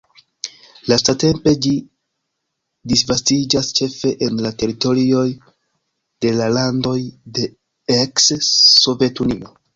Lastatempe 0.91 1.51
ĝi 1.65 1.73
disvastiĝas 2.93 3.69
ĉefe 3.81 4.15
en 4.29 4.41
la 4.47 4.53
teritorioj 4.63 5.27
de 6.27 6.33
la 6.41 6.49
landoj 6.57 6.97
de 7.39 7.47
eks-Sovetunio. 8.01 9.57